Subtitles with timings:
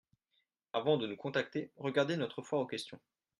[0.73, 2.99] Avant de nous contacter, regardez notre foire aux questions.